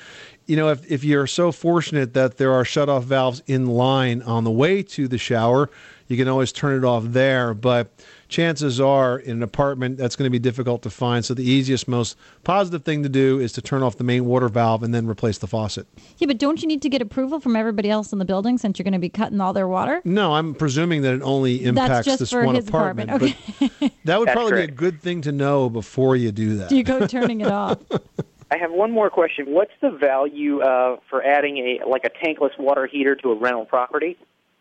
[0.46, 4.22] You know, if, if you're so fortunate that there are shut off valves in line
[4.22, 5.68] on the way to the shower,
[6.08, 7.52] you can always turn it off there.
[7.52, 7.90] But
[8.28, 11.24] chances are in an apartment that's going to be difficult to find.
[11.24, 14.48] So the easiest, most positive thing to do is to turn off the main water
[14.48, 15.86] valve and then replace the faucet.
[16.18, 18.78] Yeah, but don't you need to get approval from everybody else in the building since
[18.78, 20.00] you're going to be cutting all their water?
[20.04, 23.10] No, I'm presuming that it only impacts just this for one his apartment.
[23.10, 23.36] apartment.
[23.58, 24.68] But that would That's probably correct.
[24.68, 26.68] be a good thing to know before you do that.
[26.68, 27.78] Do you go turning it off?
[28.50, 29.46] I have one more question.
[29.52, 33.64] What's the value uh, for adding a like a tankless water heater to a rental
[33.64, 34.16] property?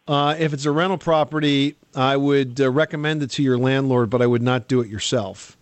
[0.07, 4.21] Uh, if it's a rental property, I would uh, recommend it to your landlord, but
[4.21, 5.57] I would not do it yourself.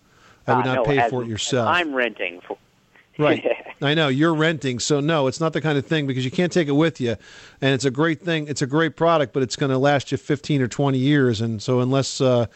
[0.46, 1.68] I would Uh, not no, pay as- for it yourself.
[1.68, 2.40] I'm renting.
[2.46, 2.56] For,
[3.18, 3.46] Right.
[3.80, 6.50] I know you're renting, so no, it's not the kind of thing because you can't
[6.50, 7.14] take it with you,
[7.60, 8.48] and it's a great thing.
[8.48, 11.62] It's a great product, but it's going to last you 15 or 20 years, and
[11.62, 12.46] so unless uh,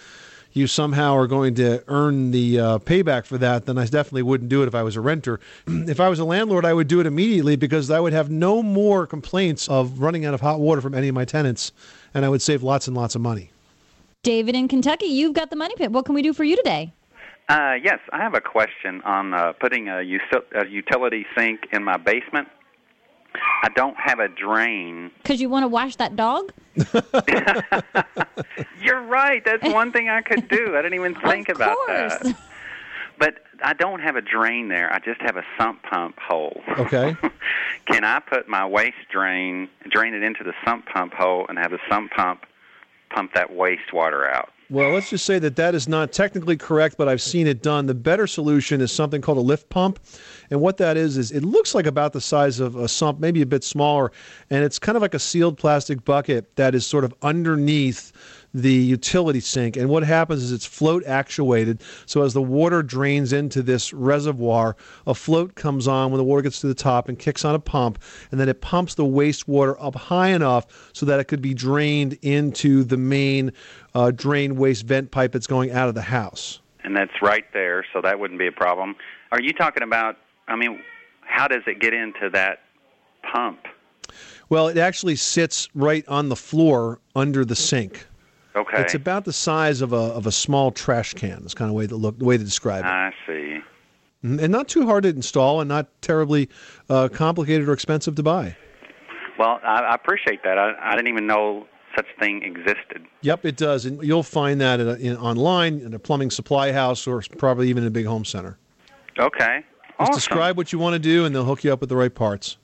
[0.52, 4.48] you somehow are going to earn the uh, payback for that, then I definitely wouldn't
[4.48, 5.40] do it if I was a renter.
[5.66, 8.62] if I was a landlord, I would do it immediately because I would have no
[8.62, 11.72] more complaints of running out of hot water from any of my tenants,
[12.14, 13.50] and I would save lots and lots of money.
[14.22, 15.92] David in Kentucky, you've got the money pit.
[15.92, 16.92] What can we do for you today?
[17.48, 21.82] Uh, yes, I have a question on uh, putting a, usi- a utility sink in
[21.82, 22.48] my basement.
[23.62, 25.10] I don't have a drain.
[25.22, 26.52] Because you want to wash that dog?
[28.82, 29.44] You're right.
[29.44, 30.76] That's one thing I could do.
[30.76, 32.36] I didn't even think about that.
[33.18, 34.92] But I don't have a drain there.
[34.92, 36.62] I just have a sump pump hole.
[36.78, 37.16] Okay.
[37.86, 41.72] Can I put my waste drain, drain it into the sump pump hole, and have
[41.72, 42.44] the sump pump
[43.10, 44.50] pump that wastewater out?
[44.70, 47.86] Well, let's just say that that is not technically correct, but I've seen it done.
[47.86, 49.98] The better solution is something called a lift pump.
[50.50, 53.40] And what that is, is it looks like about the size of a sump, maybe
[53.40, 54.12] a bit smaller.
[54.50, 58.12] And it's kind of like a sealed plastic bucket that is sort of underneath
[58.62, 59.76] the utility sink.
[59.76, 61.82] And what happens is it's float actuated.
[62.06, 66.42] So as the water drains into this reservoir, a float comes on when the water
[66.42, 68.00] gets to the top and kicks on a pump.
[68.30, 72.18] And then it pumps the wastewater up high enough so that it could be drained
[72.22, 73.52] into the main
[73.94, 76.60] uh, drain waste vent pipe that's going out of the house.
[76.84, 78.96] And that's right there, so that wouldn't be a problem.
[79.30, 80.16] Are you talking about,
[80.46, 80.82] I mean,
[81.20, 82.60] how does it get into that
[83.32, 83.60] pump?
[84.48, 88.06] Well, it actually sits right on the floor under the sink.
[88.58, 88.80] Okay.
[88.80, 91.38] It's about the size of a of a small trash can.
[91.42, 92.88] That's kind of way to look the way to describe it.
[92.88, 93.60] I see.
[94.24, 94.42] Mhm.
[94.42, 96.48] And not too hard to install, and not terribly
[96.90, 98.56] uh, complicated or expensive to buy.
[99.38, 100.58] Well, I, I appreciate that.
[100.58, 103.06] I, I didn't even know such thing existed.
[103.22, 107.06] Yep, it does, and you'll find that in, in online in a plumbing supply house
[107.06, 108.58] or probably even in a big home center.
[109.18, 109.64] Okay.
[109.64, 110.14] Just Awesome.
[110.14, 112.56] describe what you want to do, and they'll hook you up with the right parts.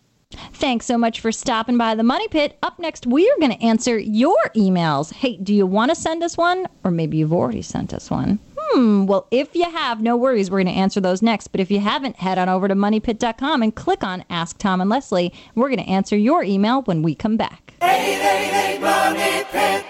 [0.54, 2.58] Thanks so much for stopping by the Money Pit.
[2.62, 5.12] Up next, we are going to answer your emails.
[5.12, 6.66] Hey, do you want to send us one?
[6.84, 8.38] Or maybe you've already sent us one.
[8.56, 10.50] Hmm, well, if you have, no worries.
[10.50, 11.48] We're going to answer those next.
[11.48, 14.90] But if you haven't, head on over to moneypit.com and click on Ask Tom and
[14.90, 15.32] Leslie.
[15.54, 17.74] We're going to answer your email when we come back.
[17.82, 19.84] 888 Money Pit.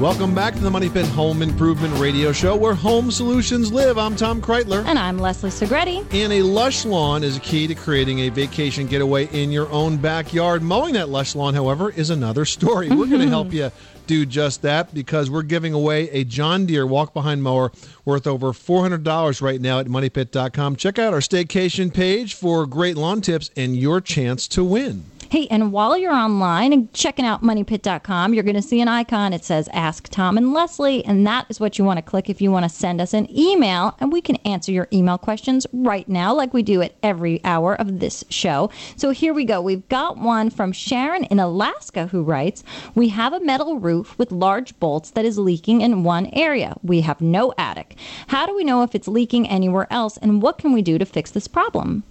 [0.00, 3.98] Welcome back to the Money Pit Home Improvement Radio Show, where home solutions live.
[3.98, 4.84] I'm Tom Kraeutler.
[4.84, 6.06] And I'm Leslie Segrete.
[6.14, 9.96] And a lush lawn is a key to creating a vacation getaway in your own
[9.96, 10.62] backyard.
[10.62, 12.88] Mowing that lush lawn, however, is another story.
[12.90, 13.28] We're going to mm-hmm.
[13.28, 13.72] help you
[14.06, 17.72] do just that because we're giving away a John Deere walk behind mower
[18.04, 20.76] worth over $400 right now at moneypit.com.
[20.76, 25.06] Check out our staycation page for great lawn tips and your chance to win.
[25.30, 29.34] Hey, and while you're online and checking out moneypit.com, you're going to see an icon.
[29.34, 32.40] It says Ask Tom and Leslie, and that is what you want to click if
[32.40, 36.08] you want to send us an email, and we can answer your email questions right
[36.08, 38.70] now, like we do at every hour of this show.
[38.96, 39.60] So here we go.
[39.60, 42.64] We've got one from Sharon in Alaska who writes
[42.94, 46.74] We have a metal roof with large bolts that is leaking in one area.
[46.82, 47.98] We have no attic.
[48.28, 51.04] How do we know if it's leaking anywhere else, and what can we do to
[51.04, 52.04] fix this problem?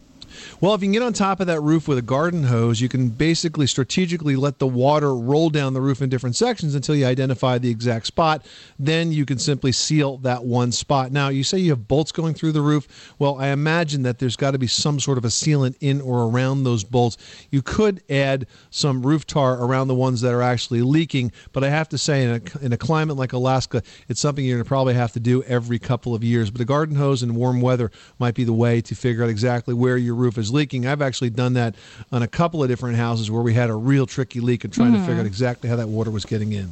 [0.62, 2.90] Well, if you can get on top of that roof with a garden hose, you
[2.90, 7.06] can basically strategically let the water roll down the roof in different sections until you
[7.06, 8.46] identify the exact spot.
[8.80, 11.12] Then you can simply seal that one spot.
[11.12, 13.16] Now, you say you have bolts going through the roof.
[13.20, 16.24] Well, I imagine that there's got to be some sort of a sealant in or
[16.24, 17.18] around those bolts.
[17.52, 21.70] You could add some roof tar around the ones that are actually leaking, but I
[21.70, 24.68] have to say, in a, in a climate like Alaska, it's something you're going to
[24.68, 26.50] probably have to do every couple of years.
[26.50, 29.74] But a garden hose in warm weather might be the way to figure out exactly
[29.74, 30.88] where your roof is leaking.
[30.88, 31.76] I've actually done that
[32.12, 34.94] on a couple of different houses where we had a real tricky leak and trying
[34.94, 35.06] to Mhm.
[35.06, 36.70] figure out exactly how that water was getting in.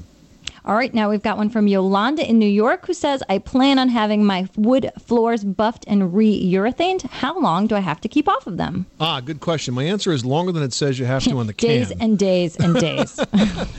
[0.65, 3.77] All right, now we've got one from Yolanda in New York who says, I plan
[3.77, 7.03] on having my wood floors buffed and re urethaned.
[7.07, 8.87] How long do I have to keep off of them?
[8.99, 9.75] Ah, good question.
[9.75, 11.69] My answer is longer than it says you have to on the can.
[11.69, 13.19] Days and days and days.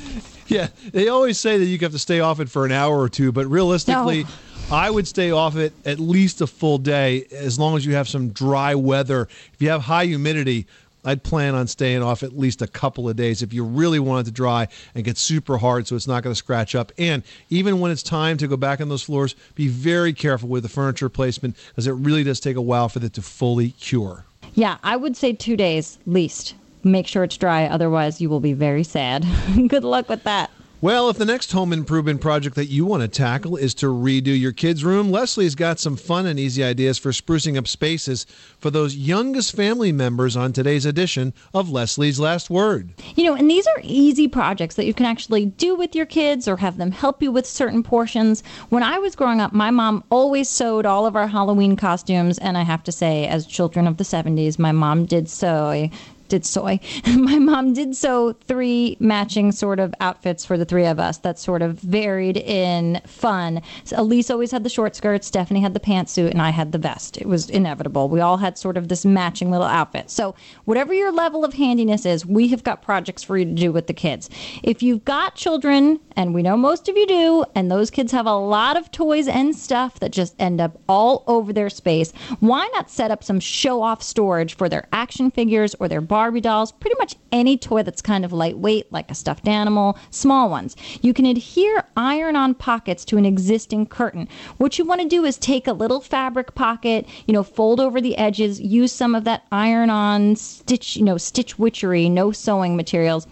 [0.48, 3.08] Yeah, they always say that you have to stay off it for an hour or
[3.08, 4.28] two, but realistically, No.
[4.70, 8.08] I would stay off it at least a full day as long as you have
[8.08, 9.28] some dry weather.
[9.52, 10.66] If you have high humidity,
[11.04, 14.26] I'd plan on staying off at least a couple of days if you really want
[14.26, 16.90] it to dry and get super hard so it's not going to scratch up.
[16.98, 20.64] And even when it's time to go back on those floors, be very careful with
[20.64, 24.24] the furniture placement because it really does take a while for it to fully cure.
[24.54, 26.56] yeah, I would say two days least.
[26.82, 29.24] Make sure it's dry, otherwise, you will be very sad.
[29.68, 30.50] Good luck with that.
[30.82, 34.38] Well, if the next home improvement project that you want to tackle is to redo
[34.38, 38.26] your kids' room, Leslie's got some fun and easy ideas for sprucing up spaces
[38.58, 42.90] for those youngest family members on today's edition of Leslie's Last Word.
[43.14, 46.46] You know, and these are easy projects that you can actually do with your kids
[46.46, 48.42] or have them help you with certain portions.
[48.68, 52.58] When I was growing up, my mom always sewed all of our Halloween costumes, and
[52.58, 55.88] I have to say, as children of the 70s, my mom did sew
[56.28, 56.80] did soy.
[57.16, 61.38] My mom did sew three matching sort of outfits for the three of us that
[61.38, 63.62] sort of varied in fun.
[63.84, 66.78] So Elise always had the short skirt, Stephanie had the pantsuit, and I had the
[66.78, 67.16] vest.
[67.16, 68.08] It was inevitable.
[68.08, 70.10] We all had sort of this matching little outfit.
[70.10, 73.72] So, whatever your level of handiness is, we have got projects for you to do
[73.72, 74.28] with the kids.
[74.62, 78.26] If you've got children, and we know most of you do, and those kids have
[78.26, 82.68] a lot of toys and stuff that just end up all over their space, why
[82.72, 86.72] not set up some show off storage for their action figures or their Barbie dolls,
[86.72, 90.74] pretty much any toy that's kind of lightweight, like a stuffed animal, small ones.
[91.02, 94.26] You can adhere iron on pockets to an existing curtain.
[94.56, 98.00] What you want to do is take a little fabric pocket, you know, fold over
[98.00, 102.78] the edges, use some of that iron on stitch, you know, stitch witchery, no sewing
[102.78, 103.26] materials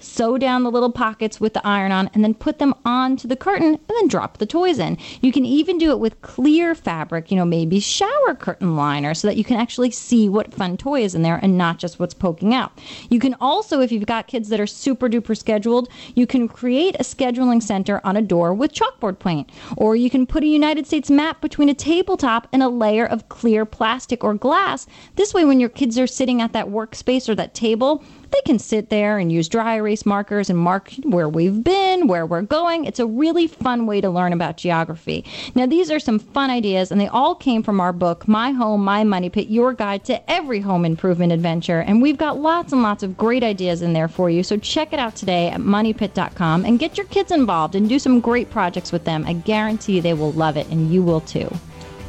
[0.00, 3.36] sew down the little pockets with the iron on, and then put them onto the
[3.36, 4.98] curtain and then drop the toys in.
[5.20, 9.28] You can even do it with clear fabric, you know, maybe shower curtain liner, so
[9.28, 12.14] that you can actually see what fun toy is in there and not just what's
[12.14, 12.72] poking out.
[13.08, 16.96] You can also, if you've got kids that are super duper scheduled, you can create
[16.96, 19.50] a scheduling center on a door with chalkboard paint.
[19.76, 23.28] Or you can put a United States map between a tabletop and a layer of
[23.28, 24.86] clear plastic or glass.
[25.16, 28.58] This way, when your kids are sitting at that workspace or that table, they can
[28.58, 32.84] sit there and use dry erase markers and mark where we've been, where we're going.
[32.84, 35.24] It's a really fun way to learn about geography.
[35.54, 38.84] Now, these are some fun ideas, and they all came from our book, My Home,
[38.84, 41.80] My Money Pit Your Guide to Every Home Improvement Adventure.
[41.80, 44.42] And we've got lots and lots of great ideas in there for you.
[44.42, 48.20] So check it out today at moneypit.com and get your kids involved and do some
[48.20, 49.24] great projects with them.
[49.26, 51.50] I guarantee they will love it, and you will too.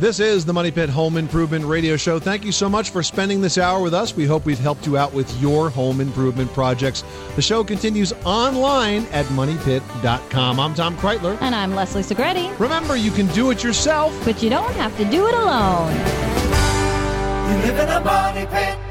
[0.02, 2.18] This is the Money Pit Home Improvement Radio Show.
[2.18, 4.16] Thank you so much for spending this hour with us.
[4.16, 7.04] We hope we've helped you out with your home improvement projects.
[7.36, 10.60] The show continues online at moneypit.com.
[10.60, 11.40] I'm Tom Kraeutler.
[11.40, 12.60] And I'm Leslie Segrete.
[12.60, 15.94] Remember, you can do it yourself, but you don't have to do it alone.
[17.52, 18.91] You live in a money pit.